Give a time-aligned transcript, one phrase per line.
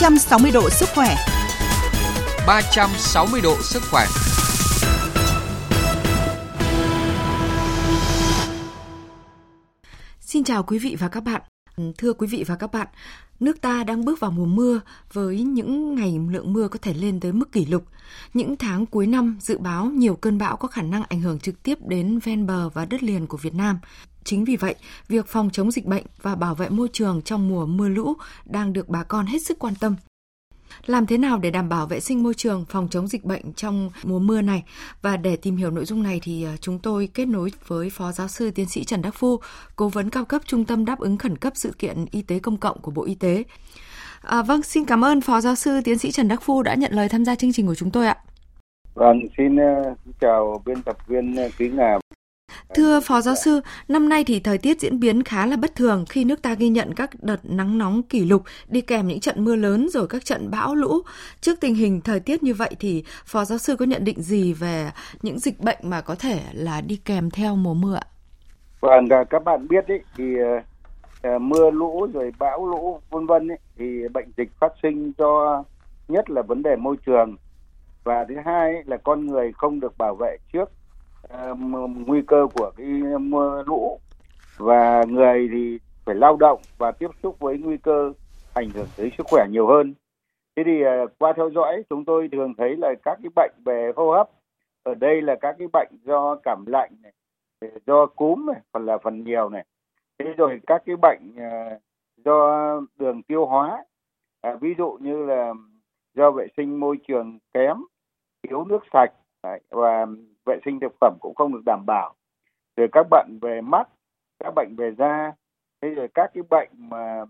[0.00, 1.16] 360 độ sức khỏe.
[2.46, 4.06] 360 độ sức khỏe.
[10.20, 11.42] Xin chào quý vị và các bạn.
[11.98, 12.86] Thưa quý vị và các bạn,
[13.40, 14.80] nước ta đang bước vào mùa mưa
[15.12, 17.84] với những ngày lượng mưa có thể lên tới mức kỷ lục.
[18.34, 21.62] Những tháng cuối năm dự báo nhiều cơn bão có khả năng ảnh hưởng trực
[21.62, 23.78] tiếp đến ven bờ và đất liền của Việt Nam.
[24.24, 24.74] Chính vì vậy,
[25.08, 28.14] việc phòng chống dịch bệnh và bảo vệ môi trường trong mùa mưa lũ
[28.44, 29.96] đang được bà con hết sức quan tâm.
[30.86, 33.90] Làm thế nào để đảm bảo vệ sinh môi trường, phòng chống dịch bệnh trong
[34.04, 34.62] mùa mưa này?
[35.02, 38.12] Và để tìm hiểu nội dung này thì à, chúng tôi kết nối với Phó
[38.12, 39.40] Giáo sư Tiến sĩ Trần Đắc Phu,
[39.76, 42.56] Cố vấn cao cấp Trung tâm đáp ứng khẩn cấp sự kiện y tế công
[42.56, 43.44] cộng của Bộ Y tế.
[44.22, 46.92] À, vâng, xin cảm ơn Phó Giáo sư Tiến sĩ Trần Đắc Phu đã nhận
[46.92, 48.16] lời tham gia chương trình của chúng tôi ạ.
[48.94, 49.82] Vâng, xin à,
[50.20, 51.98] chào biên tập viên à, Quý Ngà
[52.74, 56.04] Thưa Phó Giáo sư, năm nay thì thời tiết diễn biến khá là bất thường
[56.08, 59.44] khi nước ta ghi nhận các đợt nắng nóng kỷ lục đi kèm những trận
[59.44, 61.00] mưa lớn rồi các trận bão lũ.
[61.40, 64.52] Trước tình hình thời tiết như vậy thì Phó Giáo sư có nhận định gì
[64.52, 64.90] về
[65.22, 68.06] những dịch bệnh mà có thể là đi kèm theo mùa mưa ạ?
[68.80, 73.48] Vâng, à, các bạn biết ý, thì uh, mưa lũ rồi bão lũ vân vân
[73.78, 75.64] thì bệnh dịch phát sinh do
[76.08, 77.36] nhất là vấn đề môi trường
[78.04, 80.70] và thứ hai là con người không được bảo vệ trước
[81.28, 81.54] Ờ,
[82.06, 82.86] nguy cơ của cái
[83.20, 84.00] mưa lũ
[84.58, 88.12] và người thì phải lao động và tiếp xúc với nguy cơ
[88.52, 89.94] ảnh hưởng tới sức khỏe nhiều hơn.
[90.56, 93.92] Thế thì ờ, qua theo dõi chúng tôi thường thấy là các cái bệnh về
[93.96, 94.30] hô hấp
[94.82, 97.12] ở đây là các cái bệnh do cảm lạnh này,
[97.60, 99.64] ờ, do cúm này, phần là phần nhiều này.
[100.18, 101.34] Thế rồi các cái bệnh
[102.24, 103.84] do đường tiêu hóa,
[104.40, 105.52] à, ví dụ như là
[106.14, 107.76] do vệ sinh môi trường kém,
[108.42, 110.06] thiếu nước sạch đấy, và
[110.50, 112.14] vệ sinh thực phẩm cũng không được đảm bảo.
[112.76, 113.88] Rồi các bệnh về mắt
[114.44, 115.32] các bệnh về da
[115.82, 117.24] thế rồi các cái bệnh mà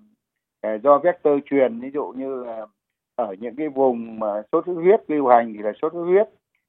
[0.61, 2.67] à, do vector truyền ví dụ như là
[3.15, 6.29] ở những cái vùng mà sốt xuất huyết lưu hành thì là sốt xuất huyết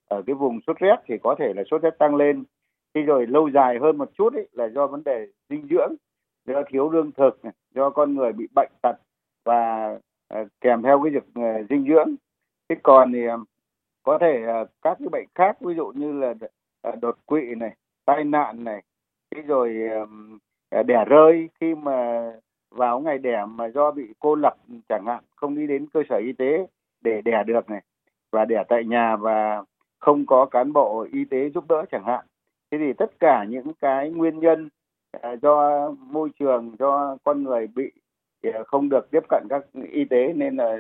[0.10, 2.44] ở cái vùng sốt rét thì có thể là sốt rét tăng lên.
[2.94, 5.96] Thế rồi lâu dài hơn một chút ấy, là do vấn đề dinh dưỡng
[6.48, 7.40] do thiếu lương thực
[7.76, 8.96] do con người bị bệnh tật
[9.46, 9.90] và
[10.28, 12.16] à, kèm theo cái việc à, dinh dưỡng.
[12.70, 13.20] Thế còn thì
[14.04, 16.34] có thể uh, các cái bệnh khác ví dụ như là
[16.88, 17.76] uh, đột quỵ này
[18.06, 18.82] tai nạn này
[19.32, 19.78] cái rồi
[20.80, 22.32] uh, đẻ rơi khi mà
[22.72, 24.56] vào ngày đẻ mà do bị cô lập
[24.90, 26.68] chẳng hạn không đi đến cơ sở y tế
[27.02, 27.82] để đẻ được này
[28.32, 29.64] và đẻ tại nhà và
[30.00, 32.26] không có cán bộ y tế giúp đỡ chẳng hạn
[32.72, 34.70] thế thì tất cả những cái nguyên nhân
[35.42, 37.92] do môi trường do con người bị
[38.66, 40.78] không được tiếp cận các y tế nên là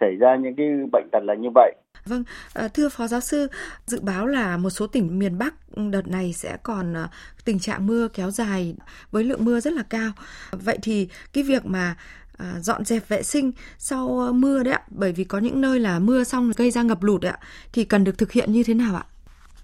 [0.00, 1.72] xảy ra những cái bệnh tật là như vậy.
[2.06, 3.48] Vâng, ờ, thưa Phó Giáo sư,
[3.86, 7.08] dự báo là một số tỉnh miền Bắc đợt này sẽ còn ờ,
[7.44, 8.74] tình trạng mưa kéo dài
[9.10, 10.12] với lượng mưa rất là cao.
[10.50, 11.96] Vậy thì cái việc mà
[12.38, 15.98] ờ, dọn dẹp vệ sinh sau mưa đấy ạ, bởi vì có những nơi là
[15.98, 17.38] mưa xong gây ra ngập lụt đấy ạ,
[17.72, 19.04] thì cần được thực hiện như thế nào ạ?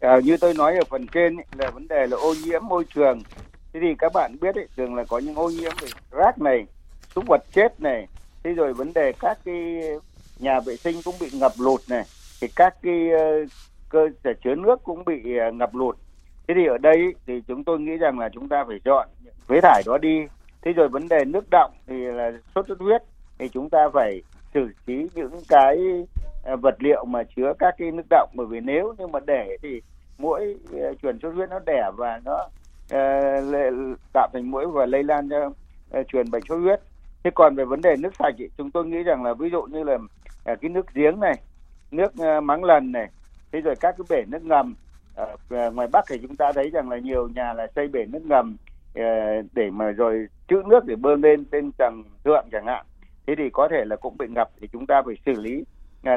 [0.01, 2.85] À, như tôi nói ở phần trên ấy, là vấn đề là ô nhiễm môi
[2.95, 3.23] trường.
[3.73, 6.67] Thế thì các bạn biết ấy, thường là có những ô nhiễm về rác này,
[7.15, 8.07] súc vật chết này,
[8.43, 9.83] thế rồi vấn đề các cái
[10.39, 12.05] nhà vệ sinh cũng bị ngập lụt này
[12.41, 13.45] thì các cái ờ,
[13.89, 15.97] cơ sở chứa nước cũng bị ờ, ngập lụt.
[16.49, 19.09] Thế thì ở đây thì chúng tôi nghĩ rằng là chúng ta phải dọn
[19.49, 20.27] phế thải đó đi.
[20.63, 23.03] Thế rồi vấn đề nước động thì là sốt xuất huyết
[23.39, 24.23] thì chúng ta phải
[24.55, 25.77] xử trí những cái
[26.45, 29.57] ờ, vật liệu mà chứa các cái nước động bởi vì nếu như mà để
[29.63, 29.81] thì
[30.19, 30.59] mũi
[31.03, 32.49] truyền sốt huyết nó đẻ và nó
[32.95, 35.47] uh, tạo thành mũi và lây lan cho
[36.01, 36.81] uh, truyền bệnh sốt huyết.
[37.25, 39.63] Thế còn về vấn đề nước sạch thì chúng tôi nghĩ rằng là ví dụ
[39.63, 39.99] như là
[40.45, 41.35] cái nước giếng này
[41.91, 43.09] nước uh, mắng lần này.
[43.53, 44.75] Thế rồi các cái bể nước ngầm
[45.15, 48.27] ở ngoài bắc thì chúng ta thấy rằng là nhiều nhà là xây bể nước
[48.27, 48.57] ngầm
[49.53, 52.87] để mà rồi trữ nước để bơm lên trên tầng thượng chẳng hạn.
[53.27, 55.65] Thế thì có thể là cũng bị ngập thì chúng ta phải xử lý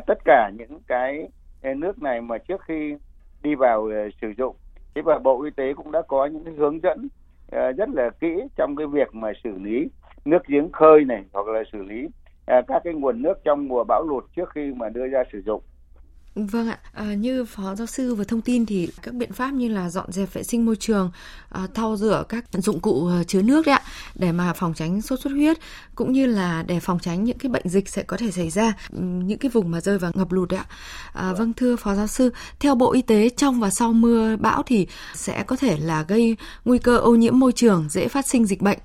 [0.07, 1.29] tất cả những cái
[1.75, 2.97] nước này mà trước khi
[3.43, 3.89] đi vào
[4.21, 4.55] sử dụng.
[4.95, 7.07] Thế và bộ y tế cũng đã có những cái hướng dẫn
[7.51, 9.89] rất là kỹ trong cái việc mà xử lý
[10.25, 12.07] nước giếng khơi này hoặc là xử lý
[12.45, 15.41] Ờ, các cái nguồn nước trong mùa bão lụt trước khi mà đưa ra sử
[15.45, 15.63] dụng.
[16.35, 19.67] Vâng ạ, à, như Phó Giáo sư vừa thông tin thì các biện pháp như
[19.67, 21.11] là dọn dẹp vệ sinh môi trường,
[21.49, 23.81] à, thau rửa các dụng cụ à, chứa nước đấy ạ,
[24.15, 25.57] để mà phòng tránh sốt xuất huyết,
[25.95, 28.73] cũng như là để phòng tránh những cái bệnh dịch sẽ có thể xảy ra,
[28.99, 30.65] những cái vùng mà rơi vào ngập lụt đấy ạ.
[31.13, 34.63] À, vâng thưa Phó Giáo sư, theo Bộ Y tế trong và sau mưa bão
[34.65, 38.45] thì sẽ có thể là gây nguy cơ ô nhiễm môi trường, dễ phát sinh
[38.45, 38.79] dịch bệnh.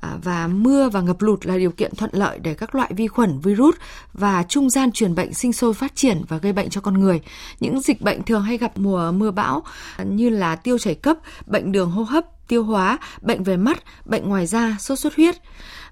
[0.00, 3.08] À, và mưa và ngập lụt là điều kiện thuận lợi để các loại vi
[3.08, 3.74] khuẩn, virus
[4.12, 7.20] và trung gian truyền bệnh sinh sôi phát triển và gây bệnh cho con người.
[7.60, 9.62] Những dịch bệnh thường hay gặp mùa mưa bão
[10.04, 11.16] như là tiêu chảy cấp,
[11.46, 15.34] bệnh đường hô hấp, tiêu hóa, bệnh về mắt, bệnh ngoài da, sốt xuất huyết.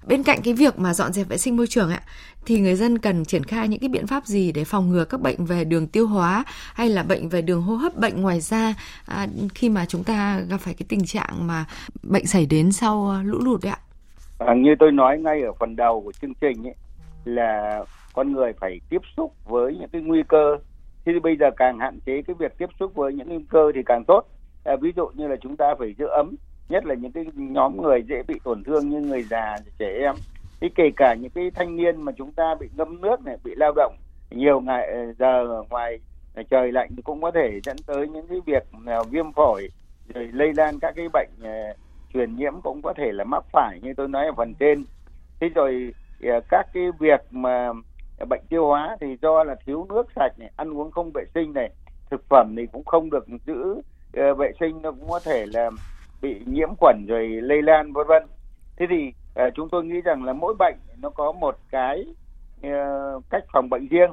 [0.07, 2.01] Bên cạnh cái việc mà dọn dẹp vệ sinh môi trường ạ,
[2.45, 5.21] thì người dân cần triển khai những cái biện pháp gì để phòng ngừa các
[5.21, 6.43] bệnh về đường tiêu hóa
[6.73, 8.73] hay là bệnh về đường hô hấp, bệnh ngoài da
[9.05, 11.65] à, khi mà chúng ta gặp phải cái tình trạng mà
[12.03, 13.79] bệnh xảy đến sau à, lũ lụt đấy ạ?
[14.37, 16.75] À, như tôi nói ngay ở phần đầu của chương trình ấy,
[17.25, 17.79] là
[18.13, 20.57] con người phải tiếp xúc với những cái nguy cơ
[21.05, 23.81] thì bây giờ càng hạn chế cái việc tiếp xúc với những nguy cơ thì
[23.85, 24.21] càng tốt.
[24.63, 26.35] À, ví dụ như là chúng ta phải giữ ấm
[26.69, 30.15] nhất là những cái nhóm người dễ bị tổn thương như người già trẻ em.
[30.61, 33.51] Thì kể cả những cái thanh niên mà chúng ta bị ngâm nước này bị
[33.55, 33.95] lao động
[34.31, 35.99] nhiều ngày ờ, giờ ở ngoài
[36.35, 38.63] ờ, trời lạnh cũng có thể dẫn tới những cái việc
[39.09, 39.69] viêm phổi
[40.13, 41.77] rồi lây lan các cái bệnh uh,
[42.13, 44.85] truyền nhiễm cũng có thể là mắc phải như tôi nói ở phần trên.
[45.39, 45.93] Thế rồi
[46.27, 47.69] uh, các cái việc mà
[48.29, 51.53] bệnh tiêu hóa thì do là thiếu nước sạch này ăn uống không vệ sinh
[51.53, 51.69] này
[52.09, 55.69] thực phẩm thì cũng không được giữ uh, vệ sinh nó cũng có thể là
[56.21, 58.23] bị nhiễm khuẩn rồi lây lan vân vân.
[58.77, 59.13] Thế thì
[59.47, 62.05] uh, chúng tôi nghĩ rằng là mỗi bệnh nó có một cái
[62.67, 64.11] uh, cách phòng bệnh riêng.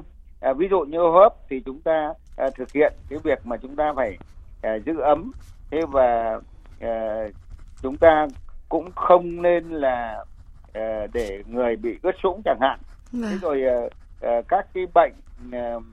[0.49, 2.13] Uh, ví dụ như hô hấp thì chúng ta
[2.45, 4.17] uh, thực hiện cái việc mà chúng ta phải
[4.57, 5.31] uh, giữ ấm.
[5.71, 6.39] Thế và
[6.85, 7.33] uh,
[7.81, 8.27] chúng ta
[8.69, 10.25] cũng không nên là
[10.67, 12.79] uh, để người bị ướt sũng chẳng hạn.
[13.11, 13.31] Vâng.
[13.31, 13.63] thế rồi
[14.25, 15.13] uh, các cái bệnh
[15.47, 15.83] uh,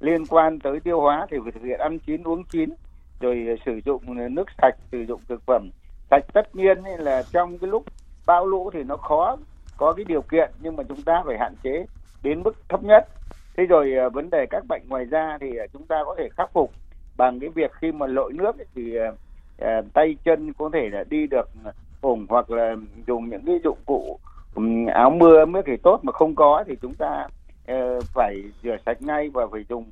[0.00, 2.74] liên quan tới tiêu hóa thì phải thực hiện ăn chín uống chín
[3.20, 5.70] rồi sử dụng nước sạch sử dụng thực phẩm
[6.10, 6.24] sạch.
[6.32, 7.84] Tất nhiên là trong cái lúc
[8.26, 9.36] bão lũ thì nó khó
[9.76, 11.86] có cái điều kiện nhưng mà chúng ta phải hạn chế
[12.22, 13.08] đến mức thấp nhất.
[13.56, 16.28] Thế rồi uh, vấn đề các bệnh ngoài da thì uh, chúng ta có thể
[16.36, 16.72] khắc phục
[17.16, 21.04] bằng cái việc khi mà lội nước ấy, thì uh, tay chân có thể là
[21.10, 21.50] đi được
[22.00, 22.76] ủng hoặc là
[23.06, 24.18] dùng những cái dụng cụ
[24.94, 27.26] áo mưa mới thì tốt mà không có thì chúng ta
[27.72, 29.84] uh, phải rửa sạch ngay và phải dùng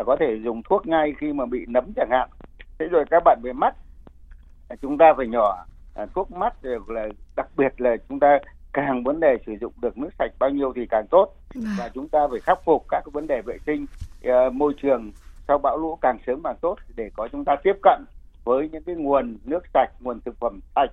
[0.00, 2.28] uh, có thể dùng thuốc ngay khi mà bị nấm chẳng hạn.
[2.78, 3.74] Thế rồi các bạn về mắt
[4.72, 5.66] uh, chúng ta phải nhỏ
[6.02, 8.38] uh, thuốc mắt rồi là đặc biệt là chúng ta
[8.72, 11.34] càng vấn đề sử dụng được nước sạch bao nhiêu thì càng tốt.
[11.54, 11.70] Dạ.
[11.78, 13.86] và chúng ta phải khắc phục các vấn đề vệ sinh
[14.28, 15.12] uh, môi trường
[15.48, 18.04] sau bão lũ càng sớm càng tốt để có chúng ta tiếp cận
[18.44, 20.90] với những cái nguồn nước sạch nguồn thực phẩm sạch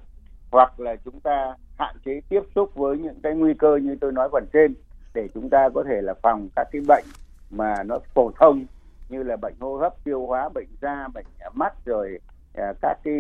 [0.52, 4.12] hoặc là chúng ta hạn chế tiếp xúc với những cái nguy cơ như tôi
[4.12, 4.74] nói phần trên,
[5.14, 7.06] để chúng ta có thể là phòng các cái bệnh
[7.50, 8.66] mà nó phổ thông
[9.10, 12.20] như là bệnh hô hấp, tiêu hóa, bệnh da, bệnh mắt, rồi
[12.54, 13.14] à, các cái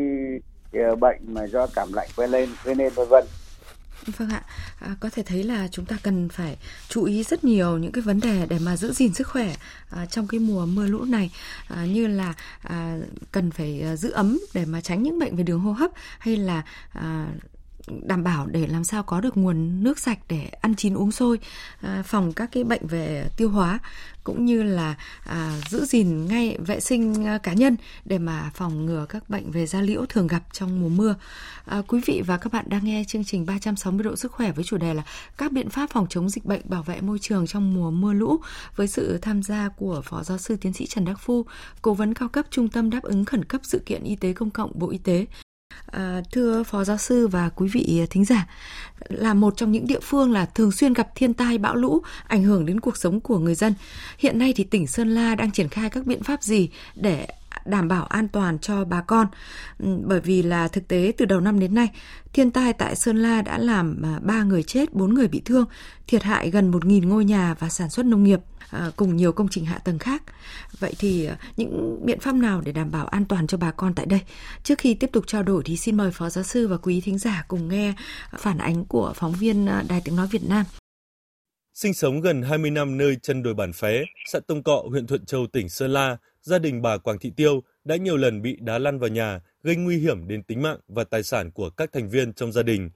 [0.74, 3.24] à, bệnh mà do cảm lạnh gây lên gây nên, vân vân.
[4.18, 4.44] Vâng ạ,
[4.80, 6.58] à, có thể thấy là chúng ta cần phải
[6.90, 9.56] chú ý rất nhiều những cái vấn đề để mà giữ gìn sức khỏe
[9.90, 11.32] à, trong cái mùa mưa lũ này.
[11.68, 12.98] À, như là à,
[13.32, 16.38] cần phải à, giữ ấm để mà tránh những bệnh về đường hô hấp hay
[16.38, 16.64] là
[16.94, 17.28] à,
[18.04, 21.40] đảm bảo để làm sao có được nguồn nước sạch để ăn chín uống sôi
[21.82, 23.80] à, phòng các cái bệnh về tiêu hóa
[24.26, 27.76] cũng như là à, giữ gìn ngay vệ sinh à, cá nhân
[28.06, 31.16] để mà phòng ngừa các bệnh về da liễu thường gặp trong mùa mưa.
[31.66, 34.64] À, quý vị và các bạn đang nghe chương trình 360 độ sức khỏe với
[34.64, 35.04] chủ đề là
[35.38, 38.40] các biện pháp phòng chống dịch bệnh bảo vệ môi trường trong mùa mưa lũ
[38.76, 41.46] với sự tham gia của Phó Giáo sư Tiến sĩ Trần Đắc Phu,
[41.82, 44.50] Cố vấn cao cấp Trung tâm đáp ứng khẩn cấp sự kiện y tế công
[44.50, 45.26] cộng Bộ Y tế
[45.86, 48.48] À, thưa phó giáo sư và quý vị à, thính giả,
[49.10, 52.44] là một trong những địa phương là thường xuyên gặp thiên tai bão lũ ảnh
[52.44, 53.74] hưởng đến cuộc sống của người dân.
[54.18, 57.28] Hiện nay thì tỉnh Sơn La đang triển khai các biện pháp gì để
[57.66, 59.28] đảm bảo an toàn cho bà con.
[59.80, 61.90] Ừ, bởi vì là thực tế từ đầu năm đến nay,
[62.34, 65.66] thiên tai tại Sơn La đã làm à, 3 người chết, 4 người bị thương,
[66.08, 68.40] thiệt hại gần 1.000 ngôi nhà và sản xuất nông nghiệp.
[68.70, 70.24] À, cùng nhiều công trình hạ tầng khác.
[70.80, 73.94] Vậy thì à, những biện pháp nào để đảm bảo an toàn cho bà con
[73.94, 74.22] tại đây?
[74.64, 77.18] Trước khi tiếp tục trao đổi thì xin mời Phó Giáo sư và quý thính
[77.18, 77.94] giả cùng nghe
[78.38, 80.66] phản ánh của phóng viên Đài Tiếng Nói Việt Nam.
[81.74, 85.26] Sinh sống gần 20 năm nơi chân đồi bản phé, xã Tông Cọ, huyện Thuận
[85.26, 88.78] Châu, tỉnh Sơn La, gia đình bà Quảng Thị Tiêu đã nhiều lần bị đá
[88.78, 92.10] lăn vào nhà, gây nguy hiểm đến tính mạng và tài sản của các thành
[92.10, 92.90] viên trong gia đình.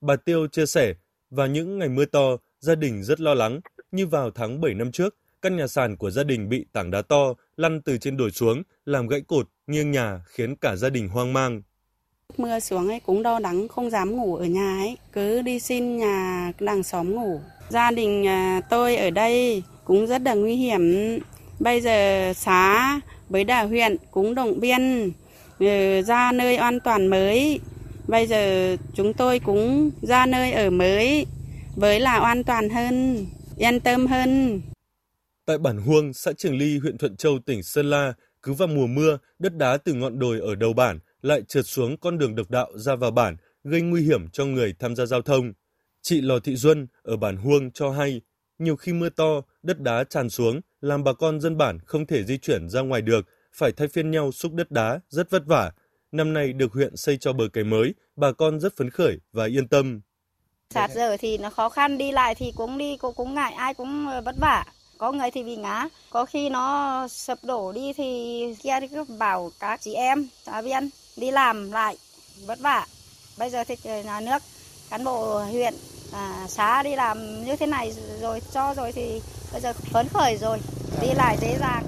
[0.00, 0.94] Bà Tiêu chia sẻ,
[1.30, 3.60] vào những ngày mưa to, gia đình rất lo lắng,
[3.92, 7.02] như vào tháng 7 năm trước, căn nhà sàn của gia đình bị tảng đá
[7.02, 11.08] to lăn từ trên đồi xuống, làm gãy cột, nghiêng nhà khiến cả gia đình
[11.08, 11.62] hoang mang.
[12.36, 15.96] Mưa xuống ấy cũng đo đắng không dám ngủ ở nhà ấy, cứ đi xin
[15.96, 17.40] nhà làng xóm ngủ.
[17.68, 20.80] Gia đình à, tôi ở đây cũng rất là nguy hiểm.
[21.64, 25.12] Bây giờ xã với đà huyện cũng động viên
[25.58, 27.60] ừ, ra nơi an toàn mới.
[28.08, 31.26] Bây giờ chúng tôi cũng ra nơi ở mới
[31.76, 34.60] với là an toàn hơn, yên tâm hơn.
[35.46, 38.86] Tại bản Huông, xã Trường Ly, huyện Thuận Châu, tỉnh Sơn La, cứ vào mùa
[38.86, 42.50] mưa, đất đá từ ngọn đồi ở đầu bản lại trượt xuống con đường độc
[42.50, 45.52] đạo ra vào bản, gây nguy hiểm cho người tham gia giao thông.
[46.02, 48.20] Chị Lò Thị Duân ở bản Huông cho hay,
[48.58, 52.24] nhiều khi mưa to, đất đá tràn xuống, làm bà con dân bản không thể
[52.24, 53.20] di chuyển ra ngoài được,
[53.52, 55.70] phải thay phiên nhau xúc đất đá, rất vất vả.
[56.12, 59.46] năm nay được huyện xây cho bờ kè mới, bà con rất phấn khởi và
[59.46, 60.00] yên tâm.
[60.70, 63.74] Sạt giờ thì nó khó khăn đi lại thì cũng đi cũng, cũng ngại ai
[63.74, 64.64] cũng ờ, vất vả.
[64.98, 69.04] Có người thì bị ngã, có khi nó sập đổ đi thì kia thì cứ
[69.18, 71.96] bảo các chị em, xã viên đi làm lại
[72.46, 72.86] vất vả.
[73.38, 74.42] Bây giờ thì ờ, nhà nước,
[74.90, 75.74] cán bộ huyện,
[76.12, 79.20] à, xã đi làm như thế này rồi cho rồi thì
[79.52, 80.58] bây giờ phấn khởi rồi,
[81.02, 81.84] đi lại dễ dàng.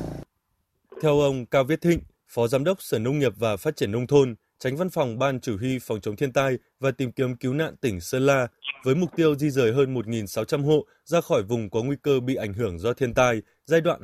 [1.02, 4.06] Theo ông Cao Viết Thịnh, Phó Giám đốc Sở Nông nghiệp và Phát triển Nông
[4.06, 7.54] thôn, tránh văn phòng Ban Chỉ huy Phòng chống thiên tai và tìm kiếm cứu
[7.54, 8.48] nạn tỉnh Sơn La,
[8.84, 12.34] với mục tiêu di rời hơn 1.600 hộ ra khỏi vùng có nguy cơ bị
[12.34, 14.00] ảnh hưởng do thiên tai giai đoạn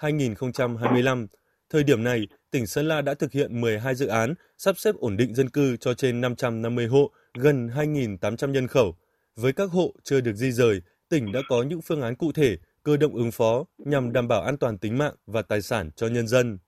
[0.00, 1.26] 2021-2025.
[1.70, 5.16] Thời điểm này, tỉnh Sơn La đã thực hiện 12 dự án sắp xếp ổn
[5.16, 8.96] định dân cư cho trên 550 hộ, gần 2.800 nhân khẩu.
[9.36, 12.56] Với các hộ chưa được di rời, tỉnh đã có những phương án cụ thể,
[12.82, 16.06] cơ động ứng phó nhằm đảm bảo an toàn tính mạng và tài sản cho
[16.06, 16.58] nhân dân.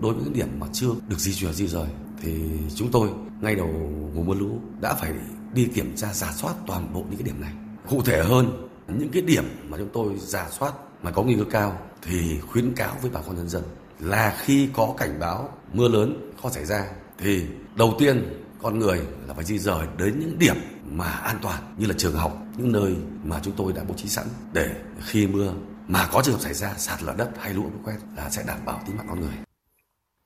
[0.00, 1.88] Đối với những điểm mà chưa được di chuyển di rời
[2.22, 2.34] thì
[2.74, 3.08] chúng tôi
[3.40, 3.68] ngay đầu
[4.14, 5.12] mùa mưa lũ đã phải
[5.54, 7.52] đi kiểm tra giả soát toàn bộ những cái điểm này.
[7.88, 11.44] Cụ thể hơn, những cái điểm mà chúng tôi giả soát mà có nguy cơ
[11.50, 13.62] cao thì khuyến cáo với bà con nhân dân
[14.00, 17.42] là khi có cảnh báo mưa lớn có xảy ra thì
[17.76, 20.56] đầu tiên con người là phải di rời đến những điểm
[20.90, 22.94] mà an toàn như là trường học, những nơi
[23.24, 24.74] mà chúng tôi đã bố trí sẵn để
[25.06, 25.54] khi mưa
[25.88, 28.58] mà có trường hợp xảy ra sạt lở đất hay lũ quét là sẽ đảm
[28.64, 29.34] bảo tính mạng con người.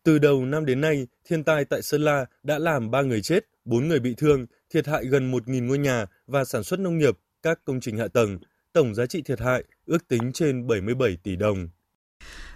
[0.05, 3.45] Từ đầu năm đến nay, thiên tai tại Sơn La đã làm 3 người chết,
[3.65, 7.19] 4 người bị thương, thiệt hại gần 1.000 ngôi nhà và sản xuất nông nghiệp,
[7.43, 8.39] các công trình hạ tầng.
[8.73, 11.69] Tổng giá trị thiệt hại ước tính trên 77 tỷ đồng.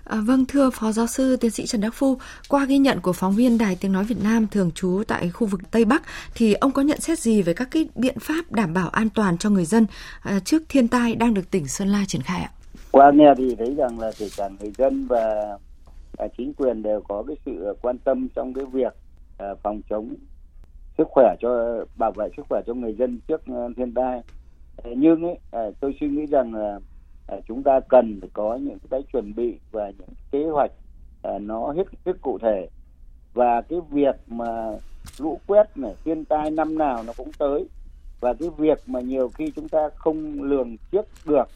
[0.04, 2.16] À, vâng, thưa Phó Giáo sư Tiến sĩ Trần Đắc Phu,
[2.48, 5.46] qua ghi nhận của phóng viên Đài Tiếng Nói Việt Nam thường trú tại khu
[5.46, 6.02] vực Tây Bắc,
[6.34, 9.38] thì ông có nhận xét gì về các cái biện pháp đảm bảo an toàn
[9.38, 9.86] cho người dân
[10.22, 12.50] à, trước thiên tai đang được tỉnh Sơn La triển khai ạ?
[12.90, 15.58] Qua nghe thì thấy rằng là kể cả người dân và
[16.18, 18.92] à, chính quyền đều có cái sự quan tâm trong cái việc
[19.38, 20.14] à, phòng chống
[20.98, 24.20] sức khỏe cho bảo vệ sức khỏe cho người dân trước à, thiên tai.
[24.96, 26.78] Nhưng ấy, à, tôi suy nghĩ rằng là
[27.26, 30.70] à, chúng ta cần phải có những cái chuẩn bị và những kế hoạch
[31.22, 32.68] à, nó hết sức cụ thể.
[33.34, 34.72] Và cái việc mà
[35.18, 37.66] lũ quét này thiên tai năm nào nó cũng tới.
[38.20, 41.48] Và cái việc mà nhiều khi chúng ta không lường trước được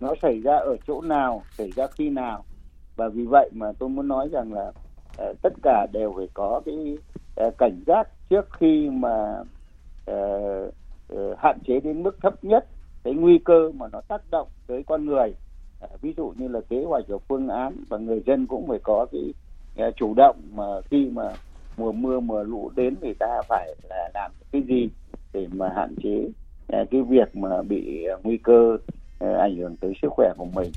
[0.00, 2.44] nó xảy ra ở chỗ nào xảy ra khi nào.
[2.96, 4.72] Và vì vậy mà tôi muốn nói rằng là
[5.22, 6.98] uh, tất cả đều phải có cái
[7.46, 9.42] uh, cảnh giác trước khi mà
[10.10, 10.74] uh,
[11.14, 12.66] uh, hạn chế đến mức thấp nhất
[13.04, 15.34] cái nguy cơ mà nó tác động tới con người
[15.80, 18.78] à, ví dụ như là kế hoạch và phương án và người dân cũng phải
[18.82, 19.34] có cái
[19.76, 21.22] à, chủ động mà khi mà
[21.76, 24.88] mùa mưa mùa lũ đến thì ta phải là làm cái gì
[25.32, 26.28] để mà hạn chế
[26.68, 28.76] à, cái việc mà bị nguy cơ
[29.18, 30.72] à, ảnh hưởng tới sức khỏe của mình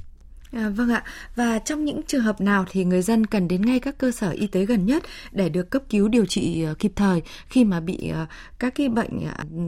[0.51, 1.03] À, vâng ạ.
[1.35, 4.29] Và trong những trường hợp nào thì người dân cần đến ngay các cơ sở
[4.29, 8.11] y tế gần nhất để được cấp cứu điều trị kịp thời khi mà bị
[8.59, 9.19] các cái bệnh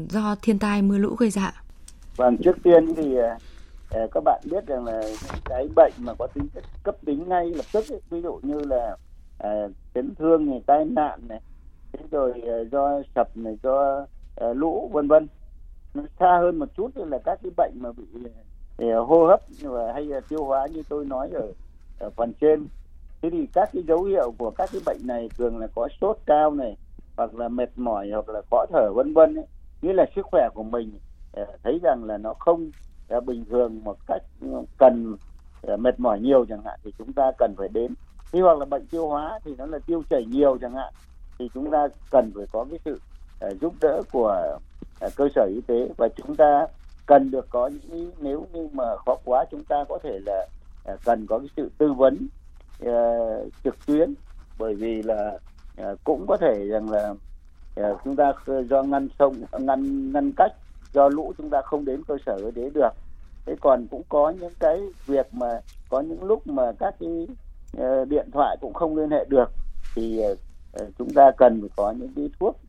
[0.09, 1.51] do thiên tai mưa lũ gây ra?
[2.17, 3.37] Vâng, trước tiên thì ờ,
[3.89, 5.01] ờ, các bạn biết rằng là
[5.45, 8.59] cái bệnh mà có tính chất cấp tính ngay lập tức ấy, ví dụ như
[8.59, 8.97] là
[9.43, 11.39] uh, chấn thương này, tai nạn này,
[11.93, 14.05] thế rồi uh, do sập này, do
[14.45, 15.27] uh, lũ vân vân.
[15.93, 18.03] Nó xa hơn một chút là các cái bệnh mà bị
[18.85, 21.51] uh, hô hấp và hay là tiêu hóa như tôi nói ở,
[21.99, 22.67] ở phần trên.
[23.21, 26.17] Thế thì các cái dấu hiệu của các cái bệnh này thường là có sốt
[26.25, 26.77] cao này,
[27.17, 29.37] hoặc là mệt mỏi hoặc là khó thở vân vân
[29.81, 30.91] nghĩa là sức khỏe của mình
[31.37, 32.71] Ờ, thấy rằng là nó không
[33.07, 35.15] ờ, bình thường một cách ừ, cần
[35.61, 37.93] ờ, mệt mỏi nhiều chẳng hạn thì chúng ta cần phải đến.
[38.31, 40.93] Khi hoặc là bệnh tiêu hóa thì nó là tiêu chảy nhiều chẳng hạn
[41.39, 42.99] thì chúng ta cần phải có cái sự
[43.61, 44.57] giúp đỡ của
[45.15, 45.89] cơ sở y tế.
[45.97, 46.67] Và chúng ta
[47.05, 50.47] cần được có những nếu như mà khó quá chúng ta có thể là
[51.05, 52.27] cần có cái sự tư vấn
[52.83, 54.13] uh, trực tuyến.
[54.59, 55.39] Bởi vì là
[55.81, 57.09] uh, cũng có thể rằng là
[57.81, 58.33] uh, chúng ta
[58.69, 60.51] do ngăn sông ngăn ngăn cách
[60.93, 62.89] do lũ chúng ta không đến cơ sở y tế được.
[63.45, 67.27] Thế còn cũng có những cái việc mà có những lúc mà các cái
[67.77, 69.51] uh, điện thoại cũng không liên hệ được
[69.95, 72.59] thì uh, chúng ta cần phải có những cái thuốc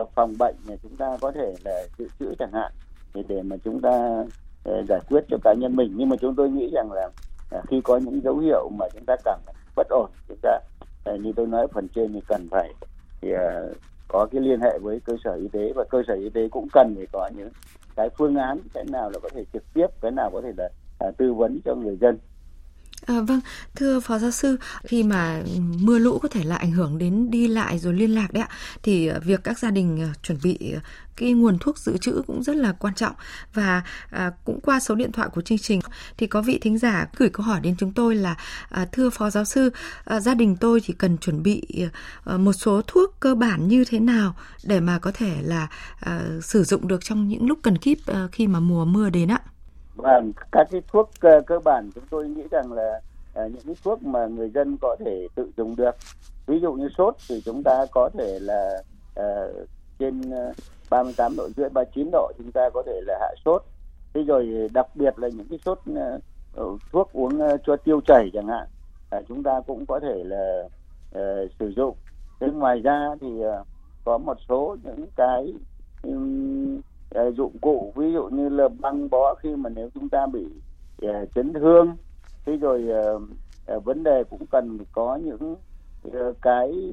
[0.00, 2.72] uh, phòng bệnh mà chúng ta có thể là dự trữ chẳng hạn
[3.14, 4.24] để để mà chúng ta
[4.70, 5.94] uh, giải quyết cho cá nhân mình.
[5.96, 7.06] Nhưng mà chúng tôi nghĩ rằng là
[7.56, 9.40] uh, khi có những dấu hiệu mà chúng ta cảm
[9.76, 10.58] bất ổn chúng ta
[11.10, 12.74] uh, như tôi nói phần trên thì cần phải
[13.20, 13.76] thì, uh,
[14.12, 16.68] có cái liên hệ với cơ sở y tế và cơ sở y tế cũng
[16.72, 17.48] cần phải có những
[17.96, 20.68] cái phương án cái nào là có thể trực tiếp cái nào có thể là
[20.98, 22.18] à, tư vấn cho người dân.
[23.06, 23.40] À, vâng,
[23.74, 25.42] thưa Phó Giáo sư, khi mà
[25.80, 28.48] mưa lũ có thể là ảnh hưởng đến đi lại rồi liên lạc đấy ạ,
[28.82, 30.80] thì à, việc các gia đình à, chuẩn bị à,
[31.16, 33.14] cái nguồn thuốc dự trữ cũng rất là quan trọng.
[33.54, 35.80] Và à, cũng qua số điện thoại của chương trình
[36.16, 38.36] thì có vị thính giả gửi câu hỏi đến chúng tôi là
[38.68, 39.70] à, thưa phó giáo sư
[40.04, 41.62] à, gia đình tôi chỉ cần chuẩn bị
[42.24, 45.68] à, một số thuốc cơ bản như thế nào để mà có thể là
[46.00, 49.28] à, sử dụng được trong những lúc cần kíp à, khi mà mùa mưa đến
[49.28, 49.40] ạ?
[50.02, 53.00] Vâng, các cái thuốc cơ, cơ bản chúng tôi nghĩ rằng là
[53.34, 55.94] à, những cái thuốc mà người dân có thể tự dùng được.
[56.46, 58.82] Ví dụ như sốt thì chúng ta có thể là
[59.16, 59.46] à,
[59.98, 60.52] trên à,
[60.90, 63.62] 38 độ rưỡi 39 độ chúng ta có thể là hạ sốt.
[64.14, 68.30] Thế rồi đặc biệt là những cái sốt uh, thuốc uống uh, cho tiêu chảy
[68.32, 68.66] chẳng hạn
[69.16, 70.62] uh, chúng ta cũng có thể là
[71.18, 71.96] uh, sử dụng.
[72.40, 73.66] Thế ngoài ra thì uh,
[74.04, 75.52] có một số những cái
[76.02, 76.59] um,
[77.36, 80.46] dụng cụ ví dụ như là băng bó khi mà nếu chúng ta bị
[81.06, 81.96] uh, chấn thương.
[82.44, 82.88] Thế rồi
[83.76, 85.56] uh, vấn đề cũng cần có những
[86.42, 86.92] cái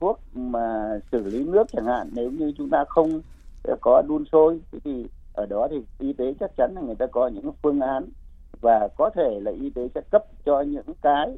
[0.00, 2.10] thuốc mà xử lý nước chẳng hạn.
[2.12, 3.20] Nếu như chúng ta không
[3.80, 7.28] có đun sôi thì ở đó thì y tế chắc chắn là người ta có
[7.28, 8.08] những phương án
[8.60, 11.36] và có thể là y tế sẽ cấp cho những cái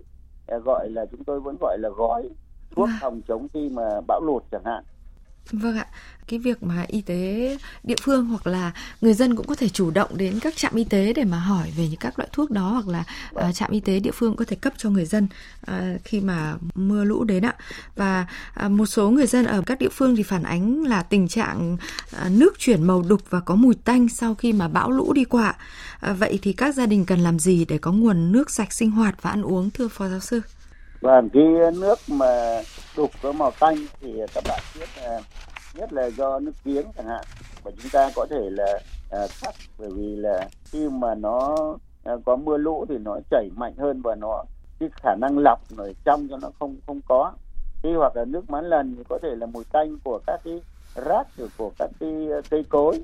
[0.64, 2.22] gọi là chúng tôi vẫn gọi là gói
[2.76, 2.96] thuốc vâng.
[3.00, 4.84] phòng chống khi mà bão lụt chẳng hạn
[5.52, 5.86] Vâng ạ,
[6.28, 9.90] cái việc mà y tế địa phương hoặc là người dân cũng có thể chủ
[9.90, 12.68] động đến các trạm y tế để mà hỏi về những các loại thuốc đó
[12.68, 13.04] hoặc là
[13.48, 15.28] uh, trạm y tế địa phương có thể cấp cho người dân
[15.70, 15.74] uh,
[16.04, 17.54] khi mà mưa lũ đến ạ.
[17.96, 18.26] Và
[18.64, 21.74] uh, một số người dân ở các địa phương thì phản ánh là tình trạng
[21.74, 25.24] uh, nước chuyển màu đục và có mùi tanh sau khi mà bão lũ đi
[25.24, 25.54] qua.
[26.10, 28.90] Uh, vậy thì các gia đình cần làm gì để có nguồn nước sạch sinh
[28.90, 30.40] hoạt và ăn uống thưa phó giáo sư?
[31.06, 31.44] Vâng, cái
[31.80, 32.60] nước mà
[32.96, 35.20] đục có màu tanh thì các bạn biết là
[35.74, 37.24] nhất là do nước giếng chẳng hạn.
[37.64, 38.78] Và chúng ta có thể là
[39.10, 41.56] à, cắt bởi vì là khi mà nó
[42.04, 44.44] à, có mưa lũ thì nó chảy mạnh hơn và nó
[44.80, 47.32] cái khả năng lọc ở trong cho nó không không có.
[47.82, 50.60] Khi hoặc là nước mán lần thì có thể là mùi tanh của các cái
[50.94, 51.26] rác
[51.58, 53.00] của các cái à, cây cối.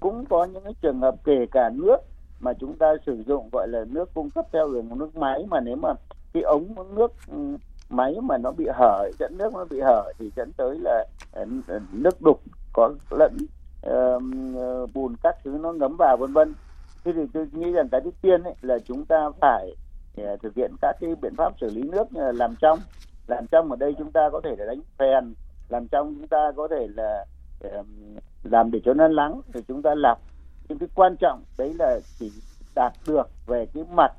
[0.00, 1.96] Cũng có những cái trường hợp kể cả nước
[2.44, 5.60] mà chúng ta sử dụng gọi là nước cung cấp theo đường nước máy mà
[5.60, 5.94] nếu mà
[6.32, 7.56] cái ống nước ừ,
[7.90, 11.44] máy mà nó bị hở dẫn nước nó bị hở thì dẫn tới là ờ,
[11.92, 12.40] nước đục
[12.72, 13.36] có lẫn
[13.86, 16.54] uh, bùn các thứ nó ngấm vào vân vân.
[17.04, 19.74] Thế thì tôi nghĩ rằng cái thứ tiên ấy là chúng ta phải
[20.22, 22.78] uh, thực hiện các cái biện pháp xử lý nước như là làm trong.
[23.26, 25.34] Làm trong ở đây chúng ta có thể là đánh phèn
[25.68, 27.24] làm trong chúng ta có thể là
[27.66, 27.86] uh,
[28.42, 30.20] làm để cho nó lắng thì chúng ta lọc
[30.68, 32.32] nhưng cái quan trọng đấy là chỉ
[32.74, 34.12] đạt được về cái mặt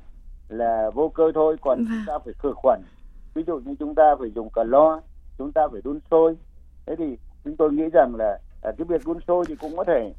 [0.48, 2.80] là vô cơ thôi còn chúng ta phải khử khuẩn.
[3.34, 5.00] Ví dụ như chúng ta phải dùng cà lo
[5.38, 6.36] chúng ta phải đun sôi.
[6.86, 9.84] Thế thì chúng tôi nghĩ rằng là à, cái việc đun sôi thì cũng có
[9.84, 10.12] thể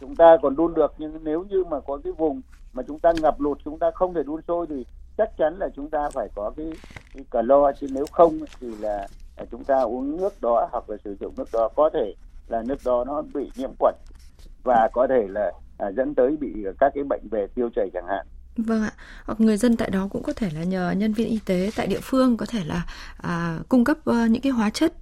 [0.00, 2.40] chúng ta còn đun được nhưng nếu như mà có cái vùng
[2.72, 4.86] mà chúng ta ngập lụt chúng ta không thể đun sôi thì
[5.18, 6.72] chắc chắn là chúng ta phải có cái,
[7.14, 7.72] cái cà lo.
[7.72, 11.34] Chứ nếu không thì là à, chúng ta uống nước đó hoặc là sử dụng
[11.36, 11.68] nước đó.
[11.76, 12.14] Có thể
[12.48, 13.94] là nước đó nó bị nhiễm khuẩn
[14.66, 16.48] và có thể là à, dẫn tới bị
[16.80, 18.26] các cái bệnh về tiêu chảy chẳng hạn
[18.56, 18.92] Vâng ạ,
[19.24, 21.86] hoặc người dân tại đó cũng có thể là nhờ nhân viên y tế tại
[21.86, 24.92] địa phương có thể là à, cung cấp uh, những cái hóa chất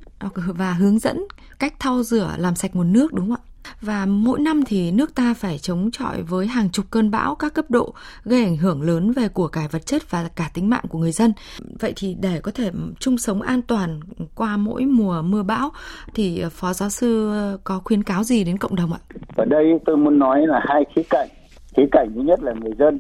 [0.46, 1.24] và hướng dẫn
[1.58, 3.53] cách thau rửa làm sạch nguồn nước đúng không ạ?
[3.80, 7.54] Và mỗi năm thì nước ta phải chống chọi với hàng chục cơn bão các
[7.54, 10.84] cấp độ gây ảnh hưởng lớn về của cải vật chất và cả tính mạng
[10.88, 11.32] của người dân.
[11.80, 14.00] Vậy thì để có thể chung sống an toàn
[14.34, 15.70] qua mỗi mùa mưa bão
[16.14, 17.32] thì Phó Giáo sư
[17.64, 19.00] có khuyến cáo gì đến cộng đồng ạ?
[19.36, 21.28] Ở đây tôi muốn nói là hai khía cạnh.
[21.76, 22.98] Khía cạnh thứ nhất là người dân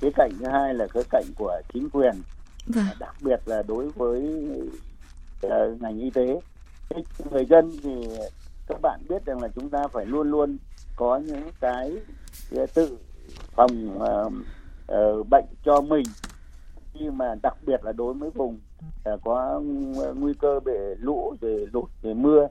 [0.00, 2.12] khía cạnh thứ hai là khía cạnh của chính quyền
[2.66, 2.84] vâng.
[2.98, 4.22] đặc biệt là đối với
[5.46, 6.40] uh, ngành y tế
[7.30, 7.90] người dân thì
[8.70, 10.56] các bạn biết rằng là chúng ta phải luôn luôn
[10.96, 11.96] có những cái
[12.74, 12.98] tự
[13.52, 14.32] phòng uh,
[14.92, 16.04] uh, bệnh cho mình.
[16.92, 18.58] Khi mà đặc biệt là đối với vùng
[19.12, 19.60] uh, có
[20.16, 22.48] nguy cơ bị lũ rồi lụt rồi mưa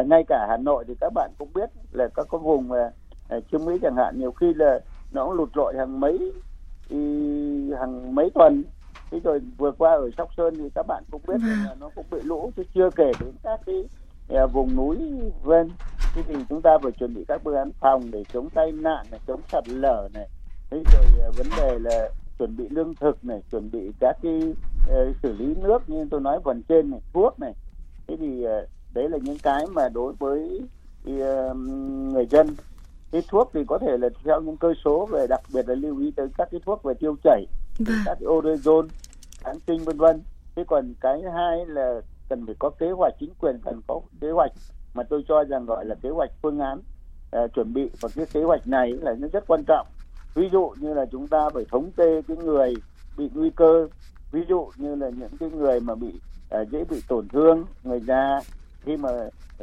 [0.00, 3.44] uh, ngay cả Hà Nội thì các bạn cũng biết là các có vùng uh,
[3.52, 4.80] Trương Mỹ chẳng hạn nhiều khi là
[5.12, 6.32] nó lụt lội hàng mấy
[7.78, 8.64] hàng mấy tuần.
[9.10, 12.06] Thế rồi vừa qua ở sóc sơn thì các bạn cũng biết là nó cũng
[12.10, 13.84] bị lũ chứ chưa kể đến các cái
[14.52, 14.96] vùng núi
[15.44, 15.68] ven
[16.14, 19.06] thế thì chúng ta phải chuẩn bị các phương án phòng để chống tai nạn
[19.10, 20.28] này chống sạt lở này.
[20.70, 22.08] Thế rồi à, vấn đề là
[22.38, 26.20] chuẩn bị lương thực này chuẩn bị các cái uh, xử lý nước như tôi
[26.20, 27.52] nói phần trên này thuốc này.
[28.06, 30.60] Thế thì uh, đấy là những cái mà đối với
[31.10, 31.56] uh,
[32.12, 32.56] người dân.
[33.10, 36.00] Cái thuốc thì có thể là theo những cơ số về đặc biệt là lưu
[36.00, 37.46] ý tới các cái thuốc về tiêu chảy
[37.78, 37.96] vâng.
[38.04, 38.88] các cái orezon
[39.38, 40.22] kháng sinh vân vân.
[40.56, 44.30] Thế còn cái hai là cần phải có kế hoạch chính quyền cần có kế
[44.30, 44.52] hoạch
[44.94, 46.80] mà tôi cho rằng gọi là kế hoạch phương án
[47.44, 47.90] uh, chuẩn bị.
[48.00, 49.86] Và cái kế hoạch này là nó rất quan trọng.
[50.34, 52.74] Ví dụ như là chúng ta phải thống kê cái người
[53.16, 53.88] bị nguy cơ.
[54.32, 56.20] Ví dụ như là những cái người mà bị
[56.60, 58.40] uh, dễ bị tổn thương người già.
[58.80, 59.10] Khi mà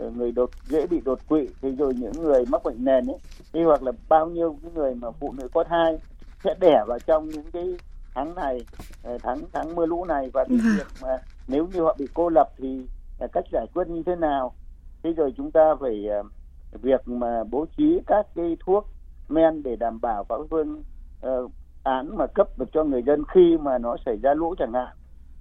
[0.01, 3.17] uh, người đột dễ bị đột quỵ thì rồi những người mắc bệnh nền ấy
[3.53, 5.99] thì hoặc là bao nhiêu cái người mà phụ nữ có thai
[6.43, 7.75] sẽ đẻ vào trong những cái
[8.15, 8.65] tháng này
[9.23, 10.29] tháng tháng mưa lũ này.
[10.33, 10.75] Và cái vâng.
[10.77, 11.17] việc mà
[11.49, 12.85] nếu như họ bị cô lập thì
[13.19, 14.53] à, cách giải quyết như thế nào?
[15.03, 16.23] Thế rồi chúng ta phải à,
[16.81, 18.87] việc mà bố trí các cái thuốc
[19.29, 20.83] men để đảm bảo các phương
[21.27, 21.51] uh,
[21.83, 24.95] án mà cấp được cho người dân khi mà nó xảy ra lũ chẳng hạn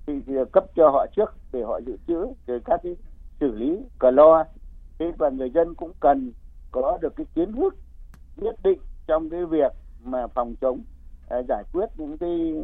[0.06, 2.96] thì, thì cấp cho họ trước để họ dự trữ rồi các cái
[3.40, 4.44] xử lý cờ lo.
[4.98, 6.32] Thế và người dân cũng cần
[6.70, 7.74] có được cái kiến thức
[8.36, 9.72] nhất định trong cái việc
[10.04, 10.80] mà phòng chống
[11.38, 12.54] uh, giải quyết những cái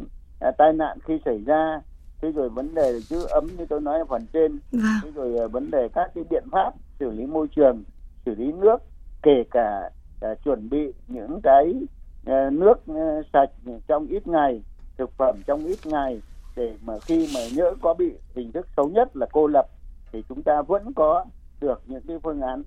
[0.49, 1.81] uh, tai nạn khi xảy ra
[2.25, 4.81] thế rồi vấn đề giữ ấm như tôi nói ở phần trên vâng.
[5.03, 7.83] thế rồi uh, vấn đề các cái biện pháp xử lý môi trường
[8.25, 8.77] xử lý nước
[9.23, 9.89] kể cả
[10.31, 11.73] uh, chuẩn bị những cái
[12.21, 13.49] uh, nước uh, sạch
[13.87, 14.61] trong ít ngày
[14.97, 16.21] thực phẩm trong ít ngày
[16.55, 19.65] để mà khi mà nhỡ có bị hình thức xấu nhất là cô lập
[20.11, 21.25] thì chúng ta vẫn có
[21.61, 22.63] được những cái phương án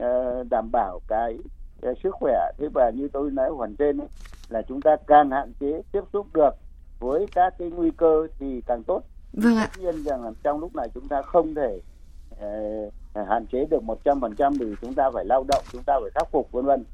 [0.00, 1.38] uh, đảm bảo cái
[1.90, 4.08] uh, sức khỏe thế và như tôi nói phần trên ấy,
[4.48, 6.50] là chúng ta càng hạn chế tiếp xúc được
[6.98, 9.68] với các cái nguy cơ thì càng tốt vâng ạ.
[9.74, 11.80] tất nhiên rằng là trong lúc này chúng ta không thể
[12.32, 12.92] uh,
[13.28, 16.52] hạn chế được 100% thì chúng ta phải lao động, chúng ta phải khắc phục
[16.52, 16.84] vân vân.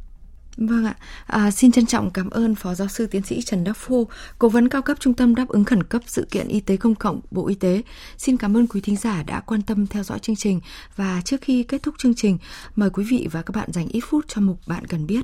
[0.57, 0.95] Vâng ạ,
[1.27, 4.07] à, xin trân trọng cảm ơn Phó Giáo sư Tiến sĩ Trần Đắc Phu,
[4.39, 6.95] Cố vấn cao cấp Trung tâm đáp ứng khẩn cấp sự kiện y tế công
[6.95, 7.83] cộng Bộ Y tế.
[8.19, 10.61] Xin cảm ơn quý thính giả đã quan tâm theo dõi chương trình
[10.97, 12.39] và trước khi kết thúc chương trình,
[12.77, 15.23] mời quý vị và các bạn dành ít phút cho mục bạn cần biết.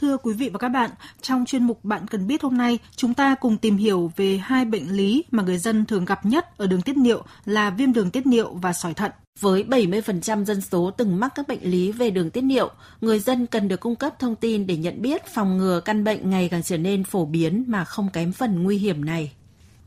[0.00, 3.14] Thưa quý vị và các bạn, trong chuyên mục Bạn cần biết hôm nay, chúng
[3.14, 6.66] ta cùng tìm hiểu về hai bệnh lý mà người dân thường gặp nhất ở
[6.66, 9.12] đường tiết niệu là viêm đường tiết niệu và sỏi thận.
[9.40, 13.46] Với 70% dân số từng mắc các bệnh lý về đường tiết niệu, người dân
[13.46, 16.62] cần được cung cấp thông tin để nhận biết phòng ngừa căn bệnh ngày càng
[16.62, 19.32] trở nên phổ biến mà không kém phần nguy hiểm này.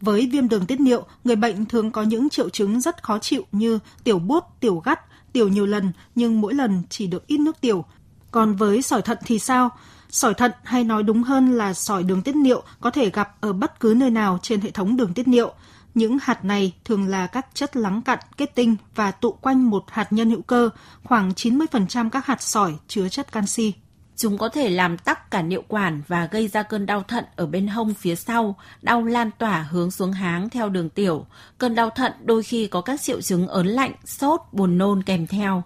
[0.01, 3.43] Với viêm đường tiết niệu, người bệnh thường có những triệu chứng rất khó chịu
[3.51, 4.99] như tiểu buốt, tiểu gắt,
[5.33, 7.85] tiểu nhiều lần nhưng mỗi lần chỉ được ít nước tiểu.
[8.31, 9.69] Còn với sỏi thận thì sao?
[10.17, 13.53] Sỏi thận hay nói đúng hơn là sỏi đường tiết niệu có thể gặp ở
[13.53, 15.53] bất cứ nơi nào trên hệ thống đường tiết niệu.
[15.93, 19.83] Những hạt này thường là các chất lắng cặn, kết tinh và tụ quanh một
[19.87, 20.69] hạt nhân hữu cơ,
[21.03, 23.73] khoảng 90% các hạt sỏi chứa chất canxi.
[24.15, 27.45] Chúng có thể làm tắc cả niệu quản và gây ra cơn đau thận ở
[27.45, 31.25] bên hông phía sau, đau lan tỏa hướng xuống háng theo đường tiểu.
[31.57, 35.27] Cơn đau thận đôi khi có các triệu chứng ớn lạnh, sốt, buồn nôn kèm
[35.27, 35.63] theo.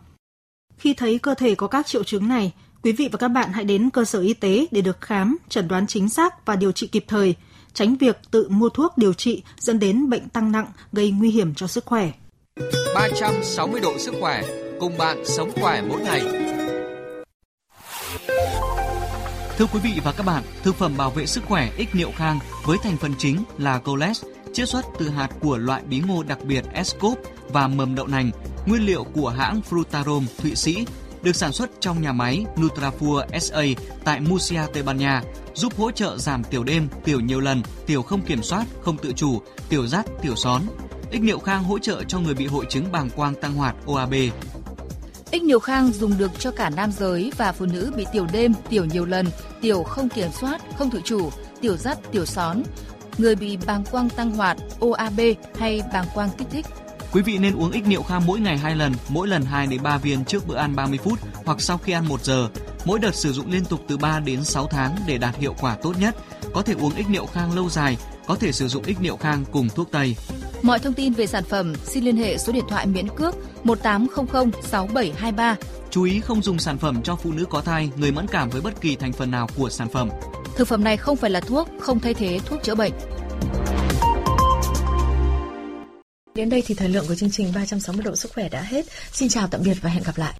[0.77, 3.63] Khi thấy cơ thể có các triệu chứng này, quý vị và các bạn hãy
[3.63, 6.87] đến cơ sở y tế để được khám, chẩn đoán chính xác và điều trị
[6.87, 7.35] kịp thời,
[7.73, 11.55] tránh việc tự mua thuốc điều trị dẫn đến bệnh tăng nặng gây nguy hiểm
[11.55, 12.11] cho sức khỏe.
[12.95, 14.43] 360 độ sức khỏe,
[14.79, 16.21] cùng bạn sống khỏe mỗi ngày.
[19.57, 22.39] Thưa quý vị và các bạn, thực phẩm bảo vệ sức khỏe ích niệu khang
[22.65, 26.39] với thành phần chính là coles, chiết xuất từ hạt của loại bí ngô đặc
[26.45, 28.31] biệt Escop và mầm đậu nành,
[28.65, 30.85] nguyên liệu của hãng Frutarom Thụy Sĩ
[31.23, 33.61] được sản xuất trong nhà máy Nutrafur SA
[34.03, 38.01] tại Murcia, Tây Ban Nha, giúp hỗ trợ giảm tiểu đêm, tiểu nhiều lần, tiểu
[38.01, 40.61] không kiểm soát, không tự chủ, tiểu rắt, tiểu són.
[41.11, 44.13] Ích niệu khang hỗ trợ cho người bị hội chứng bàng quang tăng hoạt OAB.
[45.31, 48.53] Ích niệu khang dùng được cho cả nam giới và phụ nữ bị tiểu đêm,
[48.69, 49.27] tiểu nhiều lần,
[49.61, 51.29] tiểu không kiểm soát, không tự chủ,
[51.61, 52.63] tiểu rắt, tiểu són,
[53.17, 55.19] người bị bàng quang tăng hoạt, OAB
[55.59, 56.65] hay bàng quang kích thích.
[57.13, 59.83] Quý vị nên uống ích niệu kham mỗi ngày 2 lần, mỗi lần 2 đến
[59.83, 62.49] 3 viên trước bữa ăn 30 phút hoặc sau khi ăn 1 giờ.
[62.85, 65.77] Mỗi đợt sử dụng liên tục từ 3 đến 6 tháng để đạt hiệu quả
[65.81, 66.15] tốt nhất.
[66.53, 67.97] Có thể uống ích niệu khang lâu dài,
[68.27, 70.15] có thể sử dụng ích niệu khang cùng thuốc tây.
[70.61, 74.51] Mọi thông tin về sản phẩm xin liên hệ số điện thoại miễn cước 1800
[74.63, 75.55] 6723.
[75.89, 78.61] Chú ý không dùng sản phẩm cho phụ nữ có thai, người mẫn cảm với
[78.61, 80.09] bất kỳ thành phần nào của sản phẩm.
[80.55, 82.91] Thực phẩm này không phải là thuốc, không thay thế thuốc chữa bệnh.
[86.35, 88.85] Đến đây thì thời lượng của chương trình 360 độ sức khỏe đã hết.
[89.11, 90.33] Xin chào tạm biệt và hẹn gặp lại.